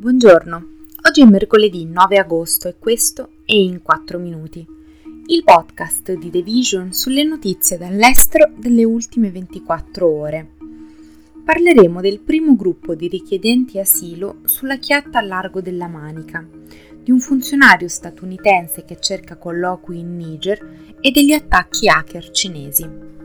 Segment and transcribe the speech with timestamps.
[0.00, 0.66] Buongiorno,
[1.06, 4.66] oggi è mercoledì 9 agosto e questo è In 4 Minuti,
[5.26, 10.52] il podcast di The Vision sulle notizie dall'estero delle ultime 24 ore.
[11.44, 16.48] Parleremo del primo gruppo di richiedenti asilo sulla chiatta a largo della Manica,
[17.02, 23.19] di un funzionario statunitense che cerca colloqui in Niger e degli attacchi hacker cinesi.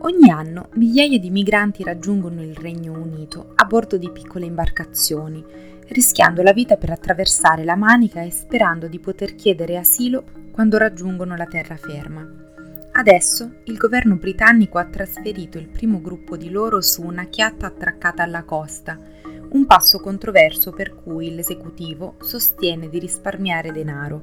[0.00, 5.42] Ogni anno migliaia di migranti raggiungono il Regno Unito a bordo di piccole imbarcazioni,
[5.88, 11.34] rischiando la vita per attraversare la Manica e sperando di poter chiedere asilo quando raggiungono
[11.34, 12.44] la terraferma.
[12.92, 18.22] Adesso il governo britannico ha trasferito il primo gruppo di loro su una chiatta attraccata
[18.22, 18.98] alla costa,
[19.48, 24.22] un passo controverso per cui l'esecutivo sostiene di risparmiare denaro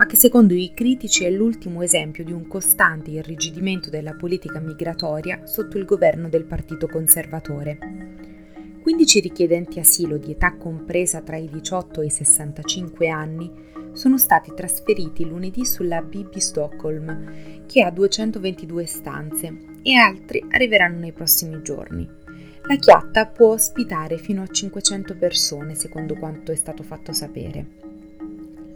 [0.00, 5.44] ma che secondo i critici è l'ultimo esempio di un costante irrigidimento della politica migratoria
[5.44, 7.76] sotto il governo del Partito Conservatore.
[8.80, 13.52] 15 richiedenti asilo di età compresa tra i 18 e i 65 anni
[13.92, 21.12] sono stati trasferiti lunedì sulla BB Stockholm, che ha 222 stanze, e altri arriveranno nei
[21.12, 22.08] prossimi giorni.
[22.62, 27.79] La chiatta può ospitare fino a 500 persone, secondo quanto è stato fatto sapere.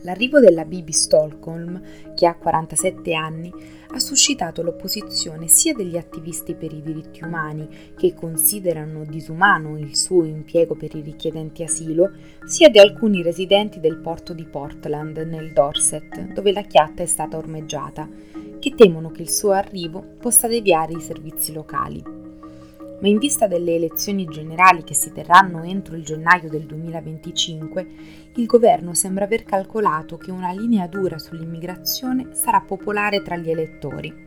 [0.05, 1.81] L'arrivo della Bibi Stockholm,
[2.15, 3.51] che ha 47 anni,
[3.89, 7.67] ha suscitato l'opposizione sia degli attivisti per i diritti umani,
[7.97, 12.13] che considerano disumano il suo impiego per i richiedenti asilo,
[12.45, 17.39] sia di alcuni residenti del porto di Portland, nel Dorset, dove la chiatta è stata
[17.39, 18.07] ormeggiata,
[18.59, 22.24] che temono che il suo arrivo possa deviare i servizi locali
[23.05, 27.87] ma in vista delle elezioni generali che si terranno entro il gennaio del 2025,
[28.37, 34.25] il governo sembra aver calcolato che una linea dura sull'immigrazione sarà popolare tra gli elettori.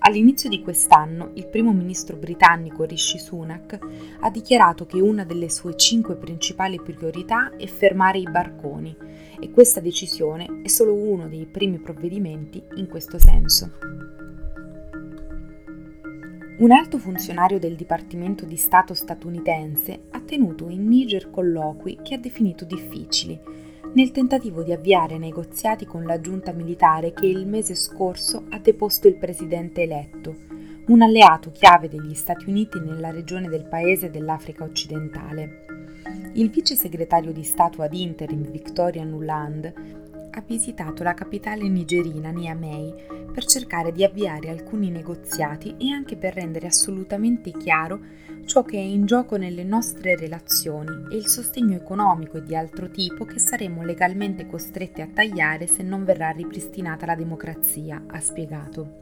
[0.00, 3.78] All'inizio di quest'anno il primo ministro britannico Rishi Sunak
[4.20, 8.94] ha dichiarato che una delle sue cinque principali priorità è fermare i barconi
[9.40, 14.31] e questa decisione è solo uno dei primi provvedimenti in questo senso.
[16.62, 22.18] Un alto funzionario del Dipartimento di Stato statunitense ha tenuto in Niger colloqui che ha
[22.18, 23.36] definito difficili,
[23.94, 29.08] nel tentativo di avviare negoziati con la giunta militare che il mese scorso ha deposto
[29.08, 30.36] il presidente eletto,
[30.86, 35.64] un alleato chiave degli Stati Uniti nella regione del paese dell'Africa occidentale.
[36.34, 40.01] Il vice segretario di Stato ad interim Victoria Nuland
[40.34, 42.94] ha visitato la capitale nigerina Niamey
[43.32, 48.00] per cercare di avviare alcuni negoziati e anche per rendere assolutamente chiaro
[48.44, 52.90] ciò che è in gioco nelle nostre relazioni e il sostegno economico e di altro
[52.90, 59.00] tipo che saremo legalmente costretti a tagliare se non verrà ripristinata la democrazia, ha spiegato.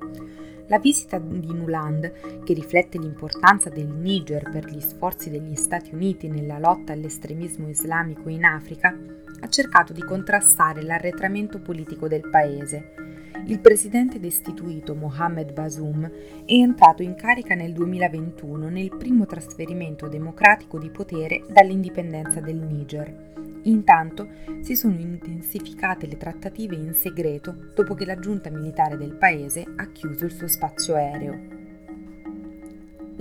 [0.71, 6.29] La visita di Nuland, che riflette l'importanza del Niger per gli sforzi degli Stati Uniti
[6.29, 8.97] nella lotta all'estremismo islamico in Africa,
[9.41, 13.19] ha cercato di contrastare l'arretramento politico del paese.
[13.47, 16.05] Il presidente destituito Mohamed Bazoum
[16.45, 23.29] è entrato in carica nel 2021 nel primo trasferimento democratico di potere dall'indipendenza del Niger.
[23.63, 24.29] Intanto
[24.61, 29.91] si sono intensificate le trattative in segreto dopo che la giunta militare del paese ha
[29.91, 31.59] chiuso il suo spazio aereo.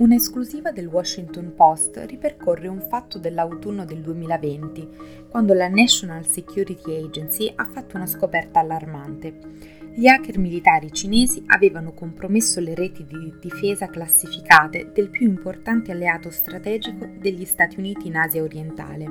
[0.00, 4.88] Un'esclusiva del Washington Post ripercorre un fatto dell'autunno del 2020,
[5.28, 9.78] quando la National Security Agency ha fatto una scoperta allarmante.
[9.92, 16.30] Gli hacker militari cinesi avevano compromesso le reti di difesa classificate del più importante alleato
[16.30, 19.10] strategico degli Stati Uniti in Asia orientale.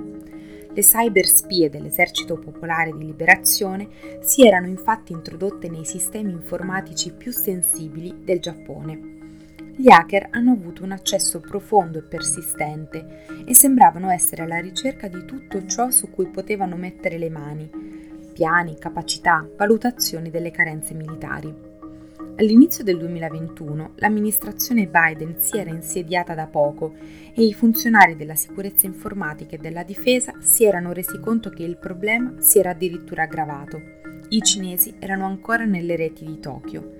[0.72, 3.90] Le cyber spie dell'Esercito Popolare di Liberazione
[4.22, 9.17] si erano infatti introdotte nei sistemi informatici più sensibili del Giappone.
[9.75, 15.25] Gli hacker hanno avuto un accesso profondo e persistente e sembravano essere alla ricerca di
[15.25, 17.69] tutto ciò su cui potevano mettere le mani,
[18.39, 21.53] piani, capacità, valutazioni delle carenze militari.
[22.38, 26.93] All'inizio del 2021 l'amministrazione Biden si era insediata da poco
[27.34, 31.75] e i funzionari della sicurezza informatica e della difesa si erano resi conto che il
[31.75, 33.81] problema si era addirittura aggravato.
[34.29, 36.98] I cinesi erano ancora nelle reti di Tokyo.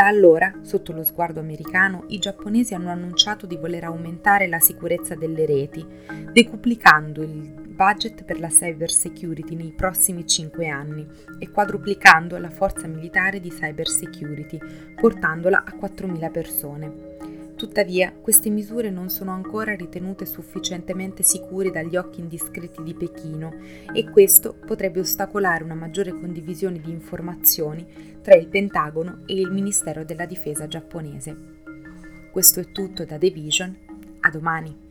[0.00, 5.14] Da allora, sotto lo sguardo americano, i giapponesi hanno annunciato di voler aumentare la sicurezza
[5.14, 5.86] delle reti,
[6.32, 11.06] decuplicando il budget per la cyber security nei prossimi 5 anni
[11.38, 14.58] e quadruplicando la forza militare di cyber security,
[14.98, 16.92] portandola a 4.000 persone.
[17.60, 23.52] Tuttavia, queste misure non sono ancora ritenute sufficientemente sicure dagli occhi indiscreti di Pechino
[23.92, 30.06] e questo potrebbe ostacolare una maggiore condivisione di informazioni tra il Pentagono e il Ministero
[30.06, 31.36] della Difesa giapponese.
[32.32, 33.76] Questo è tutto da The Vision,
[34.20, 34.89] a domani!